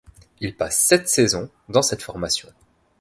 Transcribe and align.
Il 0.39 0.55
passe 0.57 0.79
sept 0.79 1.07
saison 1.07 1.47
dans 1.69 1.83
cette 1.83 2.01
formation. 2.01 2.49